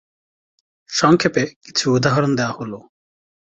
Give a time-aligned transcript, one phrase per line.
[0.89, 2.73] সংক্ষেপে কিছু উদাহরণ দেয়া হল।